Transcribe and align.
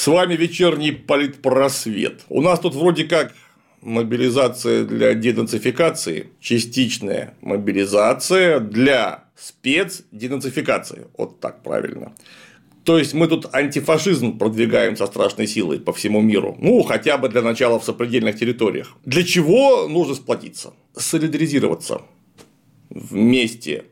С 0.00 0.06
вами 0.06 0.34
вечерний 0.34 0.92
политпросвет. 0.92 2.24
У 2.30 2.40
нас 2.40 2.58
тут 2.58 2.74
вроде 2.74 3.04
как 3.04 3.34
мобилизация 3.82 4.86
для 4.86 5.12
денацификации, 5.12 6.30
частичная 6.40 7.34
мобилизация 7.42 8.60
для 8.60 9.24
спецденацификации. 9.36 11.08
Вот 11.18 11.40
так 11.40 11.62
правильно. 11.62 12.14
То 12.84 12.98
есть 12.98 13.12
мы 13.12 13.28
тут 13.28 13.54
антифашизм 13.54 14.38
продвигаем 14.38 14.96
со 14.96 15.04
страшной 15.04 15.46
силой 15.46 15.78
по 15.78 15.92
всему 15.92 16.22
миру. 16.22 16.56
Ну, 16.58 16.82
хотя 16.82 17.18
бы 17.18 17.28
для 17.28 17.42
начала 17.42 17.78
в 17.78 17.84
сопредельных 17.84 18.38
территориях. 18.38 18.96
Для 19.04 19.22
чего 19.22 19.86
нужно 19.86 20.14
сплотиться? 20.14 20.72
Солидаризироваться 20.96 22.00
вместе, 22.88 23.84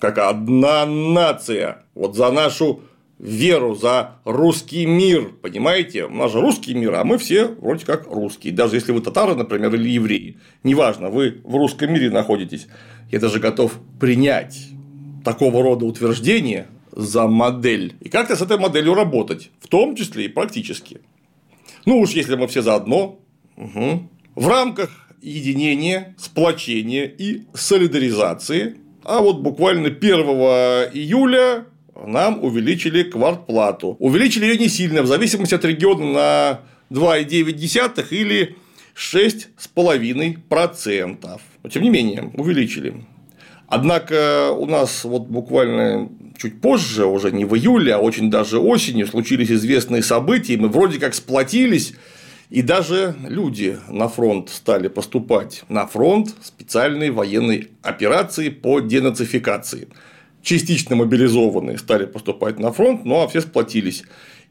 как 0.00 0.16
одна 0.16 0.86
нация, 0.86 1.84
вот 1.94 2.16
за 2.16 2.30
нашу 2.30 2.84
веру, 3.22 3.76
за 3.76 4.16
русский 4.24 4.84
мир, 4.84 5.32
понимаете? 5.40 6.06
У 6.06 6.10
нас 6.10 6.32
же 6.32 6.40
русский 6.40 6.74
мир, 6.74 6.94
а 6.96 7.04
мы 7.04 7.18
все 7.18 7.46
вроде 7.46 7.86
как 7.86 8.08
русские. 8.08 8.52
Даже 8.52 8.74
если 8.74 8.90
вы 8.90 9.00
татары, 9.00 9.36
например, 9.36 9.72
или 9.74 9.88
евреи, 9.88 10.38
неважно, 10.64 11.08
вы 11.08 11.40
в 11.44 11.54
русском 11.54 11.92
мире 11.92 12.10
находитесь, 12.10 12.66
я 13.12 13.20
даже 13.20 13.38
готов 13.38 13.78
принять 14.00 14.66
такого 15.24 15.62
рода 15.62 15.84
утверждение 15.84 16.66
за 16.90 17.28
модель 17.28 17.94
и 18.00 18.08
как-то 18.08 18.34
с 18.34 18.42
этой 18.42 18.58
моделью 18.58 18.94
работать, 18.94 19.50
в 19.60 19.68
том 19.68 19.94
числе 19.94 20.24
и 20.24 20.28
практически. 20.28 21.00
Ну 21.86 22.00
уж 22.00 22.10
если 22.10 22.34
мы 22.34 22.48
все 22.48 22.60
заодно, 22.60 23.20
угу. 23.56 24.10
в 24.34 24.48
рамках 24.48 24.90
единения, 25.22 26.16
сплочения 26.18 27.04
и 27.04 27.42
солидаризации, 27.54 28.78
а 29.04 29.20
вот 29.20 29.38
буквально 29.40 29.88
1 29.88 30.00
июля 30.92 31.66
нам 31.94 32.42
увеличили 32.42 33.02
квартплату. 33.02 33.96
Увеличили 33.98 34.46
ее 34.46 34.56
не 34.58 34.68
сильно, 34.68 35.02
в 35.02 35.06
зависимости 35.06 35.54
от 35.54 35.64
региона 35.64 36.12
на 36.12 36.60
2,9 36.90 38.06
или 38.10 38.56
6,5%. 38.94 41.40
Но 41.62 41.70
тем 41.70 41.82
не 41.82 41.90
менее, 41.90 42.30
увеличили. 42.34 43.04
Однако 43.66 44.50
у 44.50 44.66
нас 44.66 45.04
вот 45.04 45.28
буквально 45.28 46.10
чуть 46.36 46.60
позже, 46.60 47.06
уже 47.06 47.30
не 47.30 47.44
в 47.44 47.56
июле, 47.56 47.94
а 47.94 47.98
очень 47.98 48.30
даже 48.30 48.58
осенью 48.58 49.06
случились 49.06 49.50
известные 49.50 50.02
события, 50.02 50.54
и 50.54 50.58
мы 50.58 50.68
вроде 50.68 50.98
как 50.98 51.14
сплотились, 51.14 51.94
и 52.50 52.60
даже 52.60 53.14
люди 53.26 53.78
на 53.88 54.08
фронт 54.08 54.50
стали 54.50 54.88
поступать. 54.88 55.62
На 55.70 55.86
фронт 55.86 56.34
специальной 56.42 57.10
военной 57.10 57.70
операции 57.80 58.50
по 58.50 58.80
денацификации 58.80 59.88
частично 60.42 60.96
мобилизованные 60.96 61.78
стали 61.78 62.04
поступать 62.04 62.58
на 62.58 62.72
фронт, 62.72 63.04
ну 63.04 63.22
а 63.22 63.28
все 63.28 63.40
сплотились. 63.40 64.04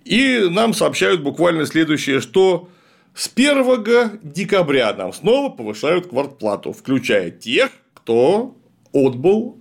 И 0.04 0.48
нам 0.50 0.74
сообщают 0.74 1.22
буквально 1.22 1.66
следующее, 1.66 2.22
что 2.22 2.70
с 3.14 3.30
1 3.34 4.20
декабря 4.24 4.94
нам 4.94 5.14
снова 5.14 5.50
повышают 5.50 6.08
квартплату, 6.08 6.72
включая 6.72 7.30
тех, 7.30 7.72
кто 7.94 8.56
отбыл 8.94 9.58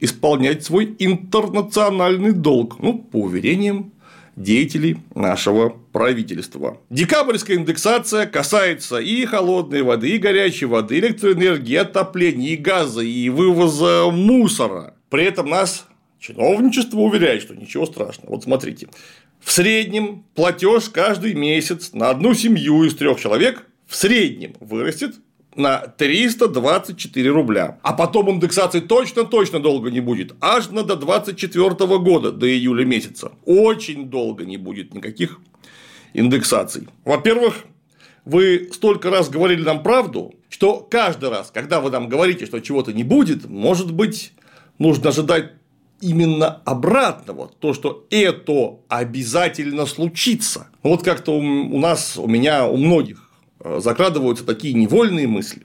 исполнять 0.00 0.64
свой 0.64 0.94
интернациональный 0.98 2.32
долг, 2.32 2.80
ну, 2.80 2.98
по 2.98 3.16
уверениям 3.16 3.92
деятелей 4.36 4.96
нашего 5.14 5.76
правительства. 5.92 6.78
Декабрьская 6.90 7.56
индексация 7.56 8.26
касается 8.26 8.98
и 8.98 9.24
холодной 9.26 9.82
воды, 9.82 10.10
и 10.10 10.18
горячей 10.18 10.66
воды, 10.66 10.98
электроэнергии, 10.98 11.76
отопления, 11.76 12.54
и 12.54 12.56
газа, 12.56 13.00
и 13.00 13.28
вывоза 13.28 14.10
мусора. 14.10 14.94
При 15.14 15.22
этом 15.26 15.48
нас 15.48 15.86
чиновничество 16.18 16.98
уверяет, 16.98 17.42
что 17.42 17.54
ничего 17.54 17.86
страшного. 17.86 18.32
Вот 18.32 18.42
смотрите, 18.42 18.88
в 19.38 19.52
среднем 19.52 20.24
платеж 20.34 20.88
каждый 20.88 21.34
месяц 21.34 21.92
на 21.92 22.10
одну 22.10 22.34
семью 22.34 22.82
из 22.82 22.96
трех 22.96 23.20
человек 23.20 23.64
в 23.86 23.94
среднем 23.94 24.54
вырастет 24.58 25.14
на 25.54 25.78
324 25.78 27.30
рубля. 27.30 27.78
А 27.84 27.92
потом 27.92 28.28
индексации 28.28 28.80
точно-точно 28.80 29.60
долго 29.60 29.92
не 29.92 30.00
будет. 30.00 30.34
Аж 30.40 30.70
на 30.70 30.82
до 30.82 30.96
24 30.96 31.70
года, 31.98 32.32
до 32.32 32.52
июля 32.52 32.84
месяца. 32.84 33.30
Очень 33.44 34.06
долго 34.06 34.44
не 34.44 34.56
будет 34.56 34.94
никаких 34.94 35.38
индексаций. 36.12 36.88
Во-первых, 37.04 37.66
вы 38.24 38.68
столько 38.72 39.10
раз 39.10 39.28
говорили 39.28 39.62
нам 39.62 39.84
правду, 39.84 40.34
что 40.48 40.78
каждый 40.78 41.28
раз, 41.30 41.52
когда 41.54 41.80
вы 41.80 41.92
нам 41.92 42.08
говорите, 42.08 42.46
что 42.46 42.58
чего-то 42.58 42.92
не 42.92 43.04
будет, 43.04 43.48
может 43.48 43.92
быть, 43.92 44.32
нужно 44.78 45.10
ожидать 45.10 45.52
именно 46.00 46.60
обратного, 46.64 47.50
то, 47.58 47.72
что 47.72 48.06
это 48.10 48.78
обязательно 48.88 49.86
случится. 49.86 50.68
Вот 50.82 51.02
как-то 51.02 51.32
у 51.32 51.78
нас, 51.78 52.18
у 52.18 52.26
меня, 52.26 52.66
у 52.66 52.76
многих 52.76 53.30
э, 53.60 53.80
закрадываются 53.82 54.44
такие 54.44 54.74
невольные 54.74 55.26
мысли. 55.26 55.62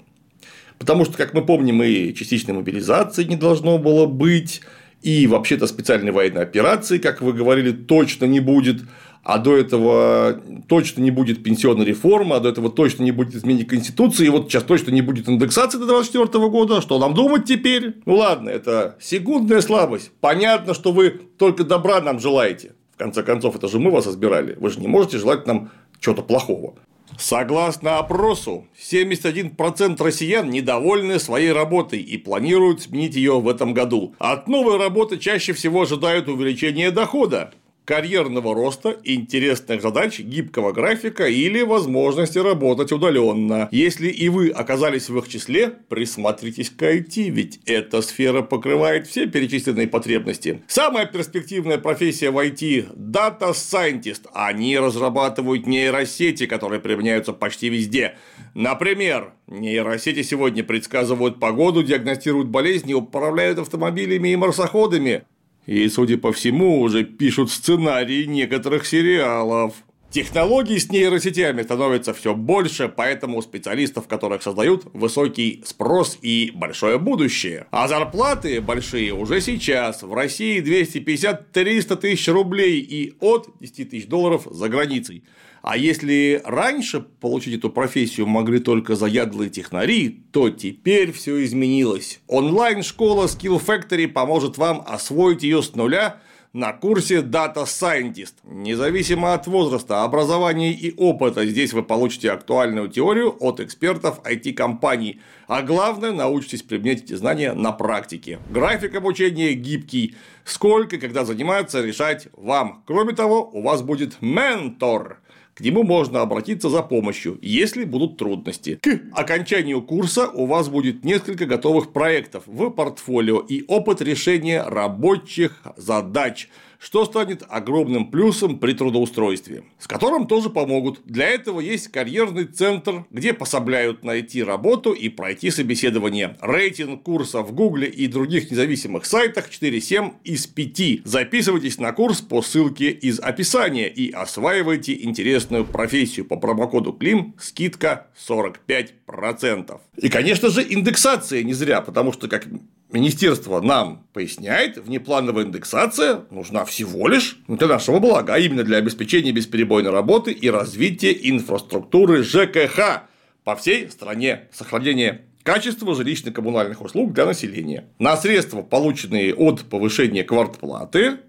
Потому 0.78 1.04
что, 1.04 1.18
как 1.18 1.34
мы 1.34 1.46
помним, 1.46 1.84
и 1.84 2.14
частичной 2.14 2.54
мобилизации 2.54 3.26
не 3.26 3.36
должно 3.36 3.78
было 3.78 4.06
быть, 4.06 4.62
и 5.02 5.28
вообще-то 5.28 5.68
специальной 5.68 6.12
военной 6.12 6.42
операции, 6.42 6.98
как 6.98 7.22
вы 7.22 7.34
говорили, 7.34 7.72
точно 7.72 8.26
не 8.26 8.40
будет 8.40 8.82
а 9.24 9.38
до 9.38 9.56
этого 9.56 10.42
точно 10.68 11.02
не 11.02 11.12
будет 11.12 11.44
пенсионной 11.44 11.86
реформы, 11.86 12.36
а 12.36 12.40
до 12.40 12.50
этого 12.50 12.70
точно 12.70 13.04
не 13.04 13.12
будет 13.12 13.36
изменения 13.36 13.66
Конституции, 13.66 14.26
и 14.26 14.30
вот 14.30 14.50
сейчас 14.50 14.64
точно 14.64 14.92
не 14.92 15.02
будет 15.02 15.28
индексации 15.28 15.78
до 15.78 15.86
2024 15.86 16.50
года. 16.50 16.82
Что 16.82 16.98
нам 17.00 17.14
думать 17.14 17.46
теперь? 17.46 17.96
Ну 18.06 18.16
ладно, 18.16 18.50
это 18.50 18.96
секундная 19.00 19.62
слабость. 19.62 20.12
Понятно, 20.22 20.74
что 20.74 20.92
вы 20.92 21.22
только 21.38 21.64
добра 21.64 22.00
нам 22.02 22.20
желаете. 22.20 22.74
В 22.96 22.98
конце 22.98 23.24
концов, 23.24 23.56
это 23.56 23.68
же 23.68 23.80
мы 23.80 23.92
вас 23.92 24.08
избирали. 24.08 24.56
Вы 24.60 24.70
же 24.70 24.80
не 24.80 24.88
можете 24.88 25.18
желать 25.18 25.46
нам 25.46 25.70
чего-то 26.00 26.22
плохого. 26.22 26.76
Согласно 27.20 27.98
опросу, 27.98 28.66
71% 28.82 30.02
россиян 30.02 30.50
недовольны 30.50 31.20
своей 31.20 31.52
работой 31.52 32.00
и 32.00 32.18
планируют 32.18 32.84
сменить 32.84 33.16
ее 33.16 33.42
в 33.42 33.50
этом 33.50 33.74
году. 33.74 34.16
От 34.20 34.48
новой 34.48 34.78
работы 34.78 35.18
чаще 35.18 35.52
всего 35.52 35.82
ожидают 35.82 36.30
увеличения 36.30 36.92
дохода 36.92 37.52
карьерного 37.90 38.54
роста, 38.54 38.98
интересных 39.04 39.82
задач, 39.82 40.20
гибкого 40.20 40.74
графика 40.74 41.26
или 41.26 41.64
возможности 41.64 42.38
работать 42.38 42.92
удаленно. 42.92 43.68
Если 43.72 44.10
и 44.10 44.30
вы 44.30 44.50
оказались 44.52 45.10
в 45.10 45.18
их 45.18 45.28
числе, 45.28 45.70
присмотритесь 45.90 46.70
к 46.70 46.84
IT, 46.84 47.30
ведь 47.30 47.60
эта 47.66 48.04
сфера 48.04 48.44
покрывает 48.44 49.08
все 49.08 49.26
перечисленные 49.26 49.88
потребности. 49.88 50.62
Самая 50.68 51.08
перспективная 51.08 51.80
профессия 51.80 52.30
в 52.30 52.38
IT– 52.38 52.96
Data 52.96 53.54
Scientist. 53.54 54.28
Они 54.36 54.78
разрабатывают 54.78 55.66
нейросети, 55.66 56.46
которые 56.46 56.82
применяются 56.82 57.34
почти 57.34 57.70
везде. 57.70 58.18
Например, 58.54 59.34
нейросети 59.48 60.22
сегодня 60.22 60.64
предсказывают 60.64 61.40
погоду, 61.40 61.82
диагностируют 61.82 62.50
болезни, 62.50 62.94
управляют 62.94 63.58
автомобилями 63.58 64.30
и 64.30 64.36
марсоходами. 64.36 65.24
И, 65.70 65.88
судя 65.88 66.18
по 66.18 66.34
всему, 66.34 66.82
уже 66.82 67.04
пишут 67.04 67.52
сценарии 67.52 68.26
некоторых 68.26 68.88
сериалов. 68.88 69.76
Технологий 70.12 70.80
с 70.80 70.90
нейросетями 70.90 71.62
становится 71.62 72.16
все 72.16 72.34
больше, 72.34 72.90
поэтому 72.90 73.38
у 73.38 73.42
специалистов, 73.44 74.08
которых 74.08 74.42
создают, 74.42 74.86
высокий 74.94 75.62
спрос 75.64 76.18
и 76.24 76.52
большое 76.56 76.98
будущее. 76.98 77.68
А 77.70 77.88
зарплаты 77.88 78.60
большие 78.60 79.14
уже 79.14 79.40
сейчас. 79.40 80.02
В 80.02 80.12
России 80.12 80.64
250-300 80.64 81.96
тысяч 81.98 82.28
рублей 82.28 82.80
и 82.80 83.14
от 83.20 83.50
10 83.60 83.92
тысяч 83.92 84.08
долларов 84.08 84.48
за 84.50 84.68
границей. 84.68 85.24
А 85.62 85.78
если 85.78 86.42
раньше 86.44 87.02
получить 87.02 87.60
эту 87.60 87.70
профессию 87.70 88.26
могли 88.26 88.60
только 88.60 88.96
заядлые 88.96 89.52
технари, 89.52 90.24
то 90.32 90.50
теперь 90.50 91.12
все 91.12 91.44
изменилось. 91.44 92.20
Онлайн-школа 92.28 93.26
Skill 93.26 93.62
Factory 93.64 94.08
поможет 94.08 94.58
вам 94.58 94.84
освоить 94.88 95.44
ее 95.44 95.62
с 95.62 95.76
нуля 95.76 96.20
на 96.54 96.74
курсе 96.74 97.22
Data 97.22 97.66
Scientist. 97.66 98.34
Независимо 98.44 99.34
от 99.34 99.48
возраста, 99.48 100.04
образования 100.04 100.74
и 100.74 100.94
опыта, 100.98 101.46
здесь 101.46 101.74
вы 101.74 101.84
получите 101.84 102.32
актуальную 102.32 102.90
теорию 102.90 103.36
от 103.40 103.60
экспертов 103.60 104.20
IT-компаний. 104.24 105.22
А 105.48 105.62
главное, 105.62 106.12
научитесь 106.12 106.64
применять 106.64 107.04
эти 107.04 107.14
знания 107.14 107.54
на 107.54 107.72
практике. 107.72 108.40
График 108.50 108.96
обучения 108.96 109.54
гибкий. 109.54 110.16
Сколько 110.44 110.96
и 110.96 111.00
когда 111.00 111.26
заниматься, 111.26 111.84
решать 111.84 112.28
вам. 112.34 112.84
Кроме 112.88 113.14
того, 113.14 113.48
у 113.54 113.62
вас 113.62 113.84
будет 113.84 114.18
ментор 114.22 115.20
к 115.60 115.62
нему 115.62 115.84
можно 115.84 116.22
обратиться 116.22 116.70
за 116.70 116.82
помощью, 116.82 117.38
если 117.42 117.84
будут 117.84 118.16
трудности. 118.16 118.80
К 118.82 119.02
окончанию 119.12 119.82
курса 119.82 120.30
у 120.30 120.46
вас 120.46 120.70
будет 120.70 121.04
несколько 121.04 121.46
готовых 121.46 121.92
проектов 121.92 122.44
в 122.46 122.70
портфолио 122.70 123.40
и 123.40 123.66
опыт 123.68 124.02
решения 124.02 124.64
рабочих 124.64 125.62
задач, 125.76 126.48
что 126.80 127.06
станет 127.06 127.44
огромным 127.48 128.10
плюсом 128.10 128.58
при 128.58 128.74
трудоустройстве, 128.74 129.64
с 129.78 129.86
которым 129.86 130.28
тоже 130.28 130.50
помогут. 130.50 131.02
Для 131.06 131.28
этого 131.28 131.60
есть 131.60 131.90
карьерный 131.90 132.46
центр, 132.46 133.06
где 133.12 133.34
пособляют 133.34 134.04
найти 134.04 134.42
работу 134.42 134.94
и 134.94 135.10
пройти 135.10 135.52
собеседование. 135.52 136.38
Рейтинг 136.42 137.04
курса 137.04 137.42
в 137.42 137.54
Гугле 137.54 137.88
и 137.88 138.08
других 138.08 138.50
независимых 138.50 139.06
сайтах 139.06 139.50
4,7 139.50 140.14
из 140.24 140.48
5. 140.48 141.06
Записывайтесь 141.06 141.80
на 141.80 141.92
курс 141.92 142.22
по 142.22 142.42
ссылке 142.42 142.90
из 142.90 143.20
описания 143.20 143.90
и 143.90 144.12
осваивайте 144.12 145.04
интересную 145.04 145.66
профессию 145.66 146.26
по 146.26 146.38
промокоду 146.38 146.94
КЛИМ 146.94 147.36
скидка 147.40 148.08
45%. 148.28 149.80
И, 149.98 150.10
конечно 150.10 150.50
же, 150.50 150.66
индексация 150.68 151.44
не 151.44 151.54
зря, 151.54 151.82
потому 151.82 152.14
что, 152.14 152.30
как 152.30 152.48
Министерство 152.92 153.62
нам 153.62 154.08
поясняет, 154.14 154.78
внеплановая 154.78 155.46
индексация 155.46 156.26
нужна 156.32 156.66
всего 156.66 157.08
лишь 157.08 157.38
для 157.48 157.68
нашего 157.68 158.00
блага, 158.00 158.34
а 158.34 158.40
именно 158.40 158.64
для 158.64 158.78
обеспечения 158.78 159.32
бесперебойной 159.32 159.92
работы 159.92 160.32
и 160.32 160.50
развития 160.50 161.12
инфраструктуры 161.12 162.24
ЖКХ 162.24 163.04
по 163.44 163.56
всей 163.56 163.92
стране, 163.92 164.48
сохранения 164.52 165.22
качества 165.44 165.94
жилищно-коммунальных 165.94 166.82
услуг 166.82 167.14
для 167.14 167.28
населения. 167.28 167.86
На 168.00 168.18
средства, 168.18 168.64
полученные 168.64 169.36
от 169.36 169.66
повышения 169.66 170.24
квартплаты, 170.24 171.20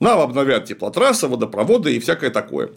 нам 0.00 0.18
обновят 0.18 0.64
теплотрассы, 0.64 1.28
водопроводы 1.28 1.94
и 1.94 2.00
всякое 2.00 2.30
такое. 2.30 2.70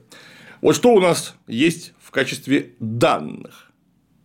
Вот 0.59 0.75
что 0.75 0.93
у 0.93 0.99
нас 0.99 1.35
есть 1.47 1.93
в 2.01 2.11
качестве 2.11 2.73
данных. 2.81 3.71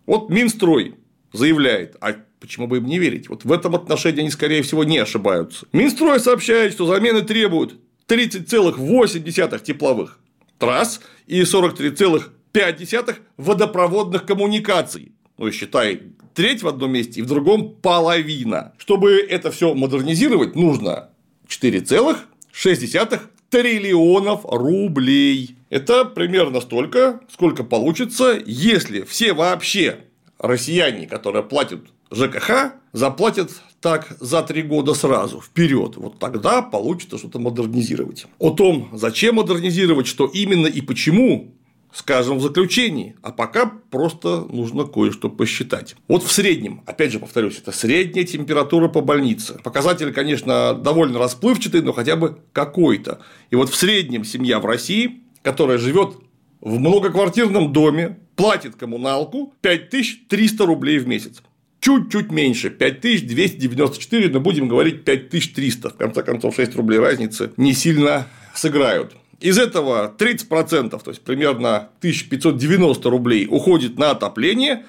Вот 0.06 0.30
Минстрой 0.30 0.96
заявляет, 1.32 1.96
а 2.00 2.16
почему 2.40 2.66
бы 2.66 2.78
им 2.78 2.86
не 2.86 2.98
верить? 2.98 3.28
Вот 3.28 3.44
в 3.44 3.52
этом 3.52 3.76
отношении 3.76 4.20
они, 4.20 4.30
скорее 4.30 4.62
всего, 4.62 4.82
не 4.82 4.98
ошибаются. 4.98 5.66
Минстрой 5.72 6.18
сообщает, 6.18 6.72
что 6.72 6.86
замены 6.86 7.22
требуют 7.22 7.76
30,8 8.08 9.62
тепловых 9.62 10.18
трасс 10.58 11.00
и 11.26 11.42
43,5 11.42 13.16
водопроводных 13.36 14.26
коммуникаций. 14.26 15.12
Ну, 15.38 15.50
считай, 15.52 16.02
треть 16.34 16.62
в 16.62 16.68
одном 16.68 16.92
месте 16.92 17.20
и 17.20 17.22
в 17.22 17.26
другом 17.26 17.74
половина. 17.80 18.72
Чтобы 18.78 19.12
это 19.12 19.50
все 19.50 19.74
модернизировать, 19.74 20.54
нужно 20.56 21.10
4,6 21.48 23.20
триллионов 23.48 24.40
рублей. 24.44 25.56
Это 25.70 26.04
примерно 26.04 26.60
столько, 26.60 27.20
сколько 27.32 27.64
получится, 27.64 28.40
если 28.44 29.02
все 29.02 29.32
вообще 29.32 30.04
россияне, 30.38 31.06
которые 31.06 31.42
платят 31.42 31.80
ЖКХ, 32.10 32.72
заплатят 32.92 33.50
так 33.80 34.16
за 34.20 34.42
три 34.42 34.62
года 34.62 34.94
сразу, 34.94 35.40
вперед. 35.40 35.96
Вот 35.96 36.18
тогда 36.18 36.62
получится 36.62 37.18
что-то 37.18 37.38
модернизировать. 37.38 38.26
О 38.38 38.50
том, 38.50 38.90
зачем 38.92 39.36
модернизировать, 39.36 40.06
что 40.06 40.26
именно 40.26 40.66
и 40.66 40.80
почему, 40.80 41.54
скажем 41.92 42.38
в 42.38 42.42
заключении, 42.42 43.16
а 43.22 43.32
пока 43.32 43.72
просто 43.90 44.46
нужно 44.50 44.84
кое-что 44.84 45.30
посчитать. 45.30 45.96
Вот 46.08 46.22
в 46.22 46.30
среднем, 46.30 46.82
опять 46.86 47.12
же 47.12 47.18
повторюсь, 47.18 47.58
это 47.58 47.72
средняя 47.72 48.24
температура 48.24 48.88
по 48.88 49.00
больнице. 49.00 49.58
Показатель, 49.64 50.12
конечно, 50.12 50.74
довольно 50.74 51.18
расплывчатый, 51.18 51.82
но 51.82 51.92
хотя 51.92 52.16
бы 52.16 52.38
какой-то. 52.52 53.20
И 53.50 53.56
вот 53.56 53.70
в 53.70 53.76
среднем 53.76 54.24
семья 54.24 54.60
в 54.60 54.66
России, 54.66 55.22
которая 55.42 55.78
живет 55.78 56.16
в 56.60 56.78
многоквартирном 56.78 57.72
доме, 57.72 58.18
платит 58.36 58.76
коммуналку 58.76 59.54
5300 59.62 60.66
рублей 60.66 60.98
в 60.98 61.06
месяц. 61.06 61.42
Чуть-чуть 61.80 62.30
меньше, 62.30 62.70
5294, 62.70 64.28
но 64.28 64.40
будем 64.40 64.68
говорить 64.68 65.04
5300. 65.04 65.90
В 65.90 65.96
конце 65.96 66.22
концов, 66.22 66.54
6 66.54 66.76
рублей 66.76 66.98
разницы 66.98 67.52
не 67.56 67.72
сильно 67.72 68.26
сыграют. 68.54 69.16
Из 69.40 69.58
этого 69.58 70.14
30%, 70.18 70.90
то 71.02 71.10
есть 71.10 71.22
примерно 71.22 71.88
1590 72.00 73.08
рублей 73.08 73.46
уходит 73.48 73.98
на 73.98 74.10
отопление, 74.10 74.84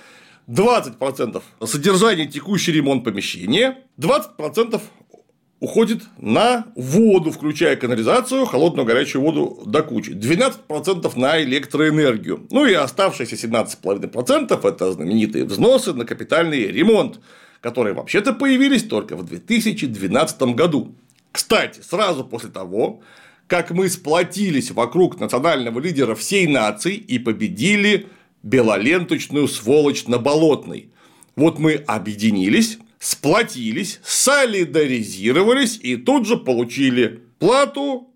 20% 0.50 1.42
содержание 1.66 2.28
текущий 2.28 2.74
ремонт 2.74 3.06
помещения, 3.06 3.78
20% 3.98 4.82
уходит 5.62 6.02
на 6.18 6.66
воду, 6.76 7.32
включая 7.32 7.76
канализацию, 7.76 8.46
холодную 8.46 8.86
горячую 8.86 9.22
воду 9.22 9.64
до 9.66 9.84
кучи, 9.84 10.10
12% 10.10 11.18
на 11.18 11.42
электроэнергию, 11.42 12.48
ну 12.50 12.66
и 12.66 12.74
оставшиеся 12.74 13.36
17,5% 13.36 14.68
это 14.68 14.92
знаменитые 14.92 15.46
взносы 15.46 15.94
на 15.94 16.04
капитальный 16.04 16.66
ремонт, 16.68 17.20
которые 17.62 17.94
вообще-то 17.94 18.34
появились 18.34 18.84
только 18.84 19.16
в 19.16 19.24
2012 19.24 20.42
году. 20.56 20.96
Кстати, 21.32 21.80
сразу 21.88 22.26
после 22.26 22.50
того, 22.50 23.02
как 23.46 23.70
мы 23.70 23.88
сплотились 23.88 24.72
вокруг 24.72 25.20
национального 25.20 25.80
лидера 25.80 26.16
всей 26.16 26.48
нации 26.48 26.96
и 26.96 27.20
победили 27.20 28.08
белоленточную 28.42 29.48
сволочь 29.48 30.08
на 30.08 30.18
Болотной. 30.18 30.90
Вот 31.36 31.60
мы 31.60 31.74
объединились, 31.74 32.80
сплотились, 33.02 34.00
солидаризировались 34.04 35.80
и 35.82 35.98
тут 35.98 36.28
же 36.28 36.38
получили 36.38 37.24
плату 37.40 38.08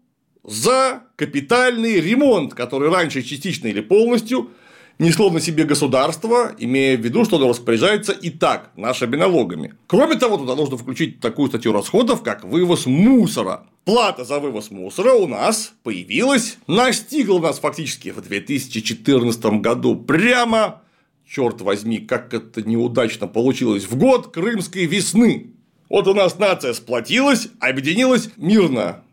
за 0.44 1.02
капитальный 1.16 2.00
ремонт, 2.00 2.54
который 2.54 2.90
раньше 2.90 3.24
частично 3.24 3.68
или 3.68 3.82
полностью 3.82 4.52
несло 5.00 5.32
на 5.32 5.42
себе 5.42 5.64
государство, 5.64 6.52
имея 6.60 6.96
в 6.98 7.02
виду, 7.02 7.26
что 7.26 7.38
оно 7.38 7.50
распоряжается 7.50 8.12
и 8.12 8.30
так 8.30 8.70
нашими 8.76 9.16
налогами. 9.16 9.74
Кроме 9.88 10.16
того, 10.18 10.38
туда 10.38 10.56
нужно 10.56 10.78
включить 10.78 11.20
такую 11.20 11.50
статью 11.50 11.74
расходов, 11.74 12.22
как 12.22 12.44
вывоз 12.44 12.86
мусора. 12.86 13.64
Плата 13.86 14.24
за 14.24 14.40
вывоз 14.40 14.70
мусора 14.70 15.14
у 15.14 15.28
нас 15.28 15.74
появилась, 15.82 16.58
настигла 16.68 17.40
нас 17.40 17.58
фактически 17.58 18.10
в 18.12 18.22
2014 18.22 19.46
году 19.62 19.96
прямо 19.96 20.84
черт 21.28 21.62
возьми, 21.62 22.00
как 22.00 22.34
это 22.34 22.62
неудачно 22.62 23.28
получилось, 23.28 23.86
в 23.86 23.98
год 23.98 24.34
крымской 24.34 24.86
весны. 24.86 25.52
Вот 25.90 26.08
у 26.08 26.14
нас 26.14 26.40
нация 26.40 26.74
сплотилась, 26.74 27.50
объединилась 27.60 28.30
мирно, 28.38 29.04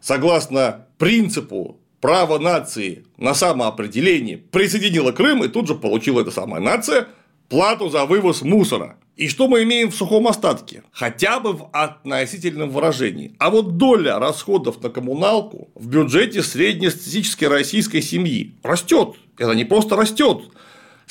согласно 0.00 0.86
принципу 0.98 1.80
права 2.00 2.38
нации 2.38 3.04
на 3.16 3.34
самоопределение, 3.34 4.38
присоединила 4.38 5.12
Крым 5.12 5.44
и 5.44 5.48
тут 5.48 5.68
же 5.68 5.74
получила 5.74 6.20
эта 6.20 6.30
самая 6.30 6.60
нация 6.60 7.08
плату 7.48 7.88
за 7.90 8.06
вывоз 8.06 8.42
мусора. 8.42 8.96
И 9.16 9.28
что 9.28 9.46
мы 9.46 9.62
имеем 9.62 9.90
в 9.90 9.94
сухом 9.94 10.26
остатке? 10.26 10.82
Хотя 10.90 11.38
бы 11.38 11.52
в 11.52 11.68
относительном 11.72 12.70
выражении. 12.70 13.36
А 13.38 13.50
вот 13.50 13.76
доля 13.76 14.18
расходов 14.18 14.82
на 14.82 14.88
коммуналку 14.88 15.70
в 15.74 15.86
бюджете 15.86 16.42
среднестатистической 16.42 17.48
российской 17.48 18.00
семьи 18.00 18.54
растет. 18.62 19.16
Это 19.36 19.52
не 19.52 19.64
просто 19.64 19.96
растет. 19.96 20.44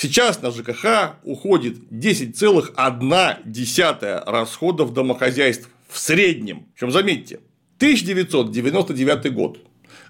Сейчас 0.02 0.42
на 0.42 0.50
ЖКХ 0.50 1.14
уходит 1.24 1.78
10,1 1.92 4.24
расходов 4.26 4.94
домохозяйств 4.96 5.70
в 5.88 6.00
среднем. 6.00 6.66
Причем 6.74 6.90
заметьте, 6.90 7.42
1999 7.78 9.32
год, 9.32 9.60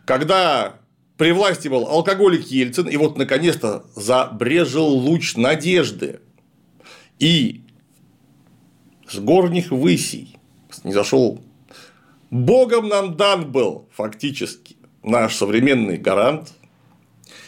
когда 0.05 0.77
при 1.17 1.33
власти 1.33 1.67
был 1.67 1.87
алкоголик 1.87 2.47
Ельцин, 2.47 2.87
и 2.87 2.95
вот 2.95 3.17
наконец-то 3.17 3.85
забрежил 3.93 4.87
луч 4.87 5.35
надежды. 5.35 6.21
И 7.19 7.65
с 9.09 9.19
горних 9.19 9.71
высей 9.71 10.37
не 10.85 10.93
зашел. 10.93 11.43
Богом 12.29 12.87
нам 12.87 13.17
дан 13.17 13.51
был 13.51 13.89
фактически 13.91 14.77
наш 15.03 15.35
современный 15.35 15.97
гарант. 15.97 16.53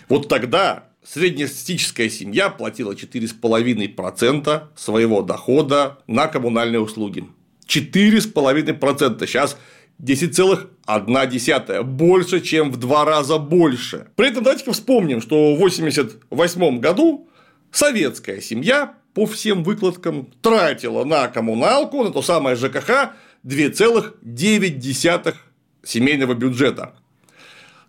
Вот 0.09 0.27
тогда 0.27 0.89
среднестатистическая 1.05 2.09
семья 2.09 2.49
платила 2.49 2.93
4,5% 2.93 4.63
своего 4.75 5.21
дохода 5.21 5.99
на 6.07 6.27
коммунальные 6.27 6.79
услуги. 6.79 7.25
4,5%. 7.67 9.27
Сейчас 9.27 9.57
10,1 10.01 11.83
больше, 11.83 12.41
чем 12.41 12.71
в 12.71 12.77
два 12.77 13.05
раза 13.05 13.37
больше. 13.37 14.07
При 14.15 14.27
этом 14.27 14.43
давайте-ка 14.43 14.73
вспомним, 14.73 15.21
что 15.21 15.53
в 15.53 15.57
1988 15.57 16.79
году 16.79 17.29
советская 17.71 18.41
семья 18.41 18.95
по 19.13 19.25
всем 19.25 19.63
выкладкам 19.63 20.29
тратила 20.41 21.03
на 21.03 21.27
коммуналку, 21.27 22.03
на 22.03 22.11
то 22.11 22.21
самое 22.21 22.55
ЖКХ 22.55 23.13
2,9 23.45 25.35
семейного 25.83 26.33
бюджета. 26.33 26.95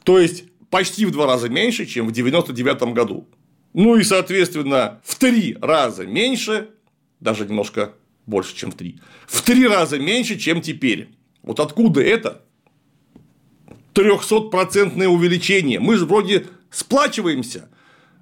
То 0.04 0.18
есть 0.18 0.44
почти 0.75 1.07
в 1.07 1.12
два 1.12 1.26
раза 1.26 1.49
меньше, 1.49 1.87
чем 1.87 2.09
в 2.09 2.11
1999 2.11 2.95
году. 2.95 3.28
Ну 3.75 3.95
и, 3.95 4.02
соответственно, 4.02 5.00
в 5.04 5.14
три 5.14 5.57
раза 5.61 6.04
меньше, 6.04 6.71
даже 7.21 7.47
немножко 7.47 7.93
больше, 8.26 8.57
чем 8.57 8.73
в 8.73 8.75
три, 8.75 8.99
в 9.28 9.43
три 9.43 9.69
раза 9.69 10.00
меньше, 10.00 10.37
чем 10.37 10.61
теперь. 10.61 11.11
Вот 11.45 11.61
откуда 11.61 12.00
это? 12.02 12.43
300-процентное 13.95 15.07
увеличение. 15.07 15.78
Мы 15.78 15.95
же 15.95 16.07
вроде 16.07 16.49
сплачиваемся, 16.73 17.69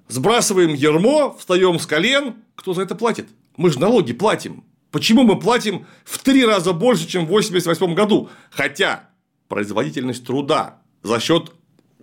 сбрасываем 0.07 0.75
ермо, 0.75 1.35
встаем 1.35 1.79
с 1.79 1.87
колен. 1.87 2.35
Кто 2.53 2.75
за 2.75 2.83
это 2.83 2.93
платит? 2.93 3.29
Мы 3.57 3.71
же 3.71 3.79
налоги 3.79 4.13
платим. 4.13 4.63
Почему 4.91 5.23
мы 5.23 5.39
платим 5.39 5.87
в 6.05 6.19
три 6.19 6.45
раза 6.45 6.71
больше, 6.71 7.07
чем 7.07 7.21
в 7.21 7.29
1988 7.29 7.95
году? 7.95 8.29
Хотя 8.51 9.09
производительность 9.47 10.23
труда 10.23 10.83
за 11.01 11.19
счет 11.19 11.51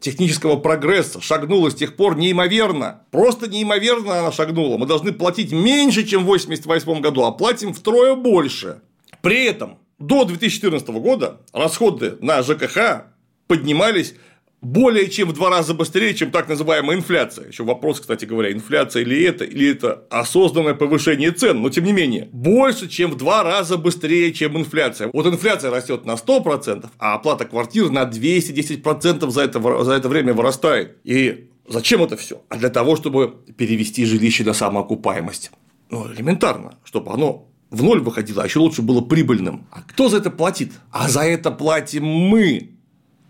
технического 0.01 0.57
прогресса 0.57 1.21
шагнула 1.21 1.71
с 1.71 1.75
тех 1.75 1.97
пор 1.97 2.17
неимоверно. 2.17 3.03
Просто 3.11 3.49
неимоверно 3.49 4.19
она 4.19 4.33
шагнула. 4.33 4.79
Мы 4.79 4.87
должны 4.87 5.13
платить 5.13 5.53
меньше, 5.53 6.05
чем 6.05 6.21
в 6.21 6.31
1988 6.31 7.01
году, 7.01 7.25
а 7.25 7.33
платим 7.33 7.73
втрое 7.73 8.15
больше. 8.15 8.81
При 9.23 9.45
этом 9.45 9.79
до 9.99 10.25
2014 10.25 10.89
года 10.89 11.41
расходы 11.53 12.17
на 12.21 12.43
ЖКХ 12.43 13.05
поднимались 13.47 14.15
более 14.63 15.09
чем 15.09 15.29
в 15.29 15.33
два 15.33 15.51
раза 15.51 15.75
быстрее, 15.75 16.15
чем 16.15 16.31
так 16.31 16.49
называемая 16.49 16.97
инфляция. 16.97 17.49
Еще 17.49 17.65
вопрос, 17.65 18.01
кстати 18.01 18.25
говоря, 18.25 18.53
инфляция 18.53 19.03
или 19.03 19.25
это, 19.25 19.45
или 19.45 19.71
это 19.71 20.05
осознанное 20.11 20.75
повышение 20.75 21.31
цен, 21.31 21.63
но 21.63 21.71
тем 21.71 21.85
не 21.85 21.93
менее, 21.93 22.29
больше, 22.33 22.89
чем 22.89 23.11
в 23.11 23.17
два 23.17 23.43
раза 23.43 23.77
быстрее, 23.77 24.33
чем 24.33 24.59
инфляция. 24.59 25.11
Вот 25.13 25.27
инфляция 25.27 25.71
растет 25.71 26.05
на 26.05 26.13
100%, 26.13 26.89
а 26.99 27.15
оплата 27.15 27.45
квартир 27.45 27.91
на 27.91 28.05
210% 28.05 29.31
за 29.31 29.41
это, 29.43 29.85
за 29.85 29.93
это 29.93 30.09
время 30.09 30.35
вырастает. 30.35 30.99
И 31.05 31.49
зачем 31.69 32.03
это 32.03 32.17
все? 32.17 32.43
А 32.49 32.57
для 32.57 32.69
того, 32.69 32.97
чтобы 32.97 33.37
перевести 33.57 34.05
жилище 34.05 34.45
на 34.45 34.53
самоокупаемость. 34.53 35.51
Ну, 35.91 36.13
элементарно, 36.13 36.79
чтобы 36.85 37.13
оно 37.13 37.49
в 37.71 37.83
ноль 37.83 38.01
выходило, 38.01 38.43
а 38.43 38.47
еще 38.47 38.59
лучше 38.59 38.83
было 38.83 39.01
прибыльным. 39.01 39.67
А 39.71 39.83
кто 39.83 40.09
за 40.09 40.19
это 40.19 40.31
платит? 40.31 40.73
А 40.91 41.09
за 41.09 41.23
это 41.23 41.51
платим 41.51 42.05
мы, 42.05 42.71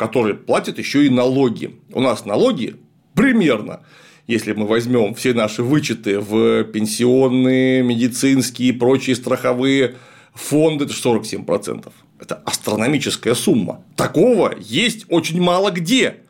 которые 0.01 0.35
платят 0.35 0.79
еще 0.79 1.05
и 1.05 1.11
налоги. 1.11 1.77
У 1.93 2.01
нас 2.01 2.25
налоги 2.25 2.77
примерно, 3.15 3.81
если 4.27 4.55
мы 4.55 4.67
возьмем 4.67 5.15
все 5.15 5.35
наши 5.35 5.63
вычеты 5.63 6.21
в 6.21 6.65
пенсионные, 6.65 7.83
медицинские 7.83 8.71
и 8.71 8.73
прочие 8.73 9.15
страховые 9.15 9.97
фонды, 10.33 10.87
это 10.87 10.95
47%. 10.95 11.93
Это 12.19 12.35
астрономическая 12.47 13.35
сумма. 13.35 13.85
Такого 13.95 14.55
есть 14.59 15.05
очень 15.11 15.43
мало 15.43 15.71
где. 15.71 16.21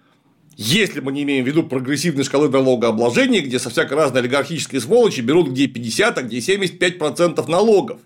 Если 0.57 0.99
мы 0.99 1.13
не 1.13 1.23
имеем 1.23 1.45
в 1.45 1.47
виду 1.47 1.63
прогрессивной 1.63 2.25
шкалы 2.25 2.49
налогообложения, 2.49 3.41
где 3.41 3.61
со 3.61 3.71
всякой 3.71 3.99
разной 3.99 4.23
олигархической 4.23 4.81
сволочи 4.81 5.21
берут 5.21 5.49
где 5.51 5.69
50, 5.69 6.19
а 6.19 6.23
где 6.23 6.39
75% 6.39 7.49
налогов. 7.49 8.01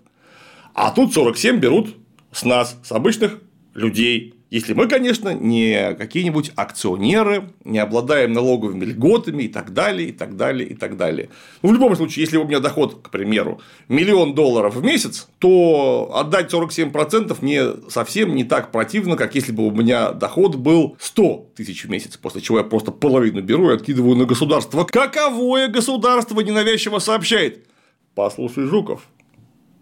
А 0.75 0.91
тут 0.91 1.15
47 1.15 1.57
берут 1.57 1.95
с 2.31 2.45
нас, 2.45 2.77
с 2.83 2.91
обычных 2.91 3.39
людей. 3.73 4.34
Если 4.51 4.73
мы, 4.73 4.87
конечно, 4.87 5.33
не 5.33 5.95
какие-нибудь 5.95 6.51
акционеры, 6.55 7.49
не 7.63 7.79
обладаем 7.79 8.31
налоговыми 8.31 8.85
льготами 8.85 9.43
и 9.43 9.47
так 9.47 9.73
далее, 9.73 10.09
и 10.09 10.11
так 10.11 10.37
далее, 10.37 10.69
и 10.69 10.75
так 10.75 10.97
далее. 10.97 11.29
Ну, 11.63 11.69
в 11.69 11.73
любом 11.73 11.95
случае, 11.95 12.25
если 12.25 12.37
у 12.37 12.45
меня 12.45 12.59
доход, 12.59 13.01
к 13.01 13.09
примеру, 13.09 13.59
миллион 13.87 14.35
долларов 14.35 14.75
в 14.75 14.83
месяц, 14.83 15.27
то 15.39 16.11
отдать 16.13 16.53
47% 16.53 17.35
мне 17.41 17.63
совсем 17.89 18.35
не 18.35 18.43
так 18.43 18.71
противно, 18.71 19.15
как 19.15 19.33
если 19.33 19.51
бы 19.51 19.65
у 19.65 19.71
меня 19.71 20.11
доход 20.11 20.55
был 20.55 20.95
100 20.99 21.47
тысяч 21.55 21.85
в 21.85 21.89
месяц, 21.89 22.15
после 22.15 22.41
чего 22.41 22.59
я 22.59 22.63
просто 22.63 22.91
половину 22.91 23.41
беру 23.41 23.71
и 23.71 23.73
откидываю 23.73 24.15
на 24.15 24.25
государство. 24.25 24.83
Каковое 24.83 25.69
государство 25.69 26.39
ненавязчиво 26.39 26.99
сообщает? 26.99 27.65
Послушай, 28.13 28.65
Жуков, 28.65 29.07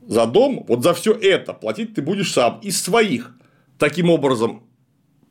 за 0.08 0.26
дом, 0.26 0.66
вот 0.68 0.84
за 0.84 0.94
все 0.94 1.12
это 1.12 1.54
платить 1.54 1.94
ты 1.96 2.02
будешь 2.02 2.32
сам 2.32 2.60
из 2.62 2.82
своих 2.82 3.36
таким 3.78 4.10
образом 4.10 4.64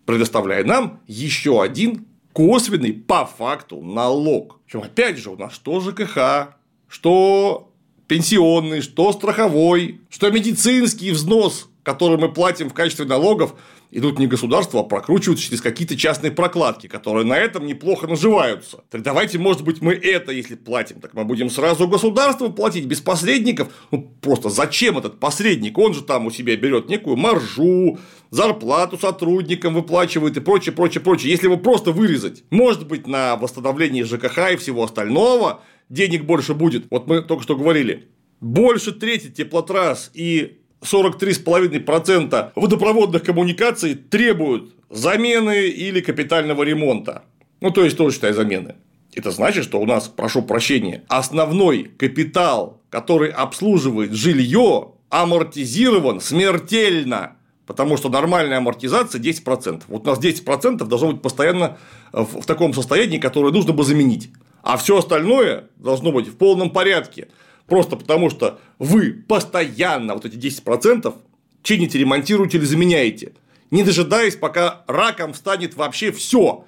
предоставляя 0.04 0.64
нам 0.64 1.00
еще 1.06 1.62
один 1.62 2.06
косвенный 2.32 2.92
по 2.92 3.26
факту 3.26 3.80
налог. 3.80 4.60
Причем, 4.64 4.82
опять 4.82 5.18
же, 5.18 5.30
у 5.30 5.36
нас 5.36 5.52
что 5.52 5.80
ЖКХ, 5.80 6.56
что 6.88 7.72
пенсионный, 8.06 8.80
что 8.80 9.12
страховой, 9.12 10.00
что 10.08 10.30
медицинский 10.30 11.12
взнос, 11.12 11.68
который 11.82 12.18
мы 12.18 12.32
платим 12.32 12.68
в 12.68 12.74
качестве 12.74 13.04
налогов, 13.04 13.54
идут 13.92 14.18
не 14.18 14.26
государству, 14.26 14.80
а 14.80 14.84
прокручиваются 14.84 15.44
через 15.44 15.60
какие-то 15.60 15.96
частные 15.96 16.32
прокладки, 16.32 16.86
которые 16.86 17.24
на 17.24 17.38
этом 17.38 17.66
неплохо 17.66 18.06
наживаются. 18.06 18.82
Так 18.90 19.02
давайте, 19.02 19.38
может 19.38 19.62
быть, 19.62 19.82
мы 19.82 19.92
это, 19.92 20.32
если 20.32 20.56
платим, 20.56 21.00
так 21.00 21.14
мы 21.14 21.24
будем 21.24 21.50
сразу 21.50 21.86
государству 21.86 22.50
платить 22.50 22.86
без 22.86 23.00
посредников. 23.00 23.68
Ну, 23.90 24.10
просто 24.20 24.48
зачем 24.48 24.98
этот 24.98 25.20
посредник? 25.20 25.76
Он 25.78 25.92
же 25.94 26.02
там 26.02 26.26
у 26.26 26.30
себя 26.30 26.56
берет 26.56 26.88
некую 26.88 27.16
маржу, 27.16 27.98
зарплату 28.30 28.98
сотрудникам 28.98 29.74
выплачивает 29.74 30.36
и 30.38 30.40
прочее, 30.40 30.72
прочее, 30.72 31.02
прочее. 31.02 31.30
Если 31.30 31.46
его 31.46 31.58
просто 31.58 31.92
вырезать, 31.92 32.44
может 32.50 32.88
быть, 32.88 33.06
на 33.06 33.36
восстановление 33.36 34.04
ЖКХ 34.04 34.52
и 34.52 34.56
всего 34.56 34.84
остального 34.84 35.62
денег 35.90 36.24
больше 36.24 36.54
будет. 36.54 36.86
Вот 36.90 37.06
мы 37.06 37.20
только 37.20 37.42
что 37.42 37.56
говорили, 37.56 38.08
больше 38.40 38.92
трети 38.92 39.28
теплотрасс 39.28 40.10
и 40.14 40.61
43,5% 40.82 42.52
водопроводных 42.54 43.22
коммуникаций 43.22 43.94
требуют 43.94 44.74
замены 44.90 45.68
или 45.68 46.00
капитального 46.00 46.62
ремонта. 46.62 47.22
Ну, 47.60 47.70
то 47.70 47.84
есть, 47.84 47.96
тоже 47.96 48.16
считай 48.16 48.32
замены. 48.32 48.74
Это 49.14 49.30
значит, 49.30 49.64
что 49.64 49.80
у 49.80 49.86
нас, 49.86 50.08
прошу 50.08 50.42
прощения, 50.42 51.04
основной 51.08 51.84
капитал, 51.84 52.80
который 52.90 53.30
обслуживает 53.30 54.12
жилье, 54.12 54.92
амортизирован 55.10 56.20
смертельно. 56.20 57.36
Потому 57.66 57.96
что 57.96 58.08
нормальная 58.08 58.58
амортизация 58.58 59.20
10%. 59.20 59.84
Вот 59.86 60.06
у 60.06 60.10
нас 60.10 60.18
10% 60.18 60.84
должно 60.84 61.12
быть 61.12 61.22
постоянно 61.22 61.78
в 62.12 62.44
таком 62.44 62.74
состоянии, 62.74 63.18
которое 63.18 63.52
нужно 63.52 63.72
бы 63.72 63.84
заменить. 63.84 64.30
А 64.62 64.76
все 64.76 64.98
остальное 64.98 65.68
должно 65.76 66.10
быть 66.12 66.28
в 66.28 66.36
полном 66.36 66.70
порядке. 66.70 67.28
Просто 67.72 67.96
потому, 67.96 68.28
что 68.28 68.60
вы 68.78 69.24
постоянно 69.26 70.12
вот 70.12 70.26
эти 70.26 70.36
10% 70.36 71.14
чините, 71.62 71.98
ремонтируете 71.98 72.58
или 72.58 72.66
заменяете, 72.66 73.32
не 73.70 73.82
дожидаясь, 73.82 74.36
пока 74.36 74.82
раком 74.86 75.32
станет 75.32 75.74
вообще 75.74 76.12
все. 76.12 76.66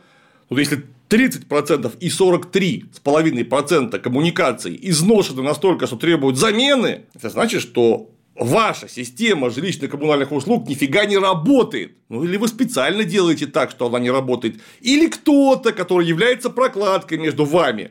Вот 0.48 0.58
если 0.58 0.82
30% 1.10 1.92
и 2.00 2.08
43,5% 2.08 3.98
коммуникаций 3.98 4.78
изношены 4.80 5.42
настолько, 5.42 5.86
что 5.86 5.96
требуют 5.96 6.38
замены, 6.38 7.02
это 7.14 7.28
значит, 7.28 7.60
что 7.60 8.08
ваша 8.34 8.88
система 8.88 9.50
жилищно-коммунальных 9.50 10.32
услуг 10.32 10.66
нифига 10.66 11.04
не 11.04 11.18
работает. 11.18 11.98
Ну 12.08 12.24
или 12.24 12.38
вы 12.38 12.48
специально 12.48 13.04
делаете 13.04 13.46
так, 13.46 13.70
что 13.70 13.88
она 13.88 13.98
не 13.98 14.10
работает, 14.10 14.58
или 14.80 15.08
кто-то, 15.08 15.74
который 15.74 16.06
является 16.06 16.48
прокладкой 16.48 17.18
между 17.18 17.44
вами 17.44 17.90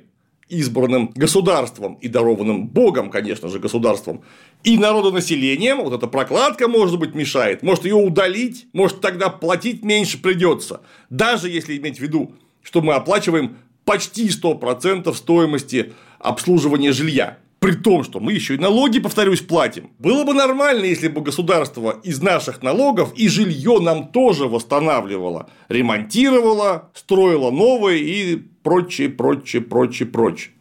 избранным 0.50 1.12
государством 1.16 1.96
и 1.96 2.08
дарованным 2.08 2.68
Богом, 2.68 3.10
конечно 3.10 3.50
же, 3.50 3.60
государством, 3.60 4.22
и 4.64 4.78
народонаселением, 4.78 5.82
вот 5.84 5.94
эта 5.94 6.08
прокладка, 6.08 6.68
может 6.68 7.00
быть, 7.00 7.16
мешает, 7.16 7.64
может 7.64 7.86
ее 7.86 7.96
удалить, 7.96 8.68
может 8.74 9.02
тогда 9.02 9.30
платить 9.30 9.84
меньше 9.84 10.22
придется, 10.22 10.82
даже 11.10 11.50
если 11.50 11.78
иметь 11.78 11.98
в 11.98 12.02
виду, 12.02 12.34
что 12.62 12.82
мы 12.82 12.94
оплачиваем 12.94 13.58
почти 13.86 14.28
100% 14.28 15.14
стоимости 15.14 15.94
обслуживания 16.20 16.92
жилья. 16.92 17.38
При 17.60 17.76
том, 17.76 18.04
что 18.04 18.20
мы 18.20 18.34
еще 18.34 18.56
и 18.56 18.58
налоги, 18.58 19.00
повторюсь, 19.00 19.40
платим. 19.40 19.92
Было 19.98 20.26
бы 20.26 20.34
нормально, 20.34 20.84
если 20.84 21.08
бы 21.08 21.22
государство 21.22 22.02
из 22.04 22.22
наших 22.22 22.62
налогов 22.62 23.14
и 23.16 23.30
жилье 23.30 23.80
нам 23.80 24.10
тоже 24.10 24.50
восстанавливало, 24.50 25.50
ремонтировало, 25.70 26.92
строило 26.94 27.52
новое 27.52 27.96
и 27.96 28.42
прочее, 28.64 29.10
прочее, 29.10 29.62
прочее, 29.62 30.08
прочее. 30.08 30.52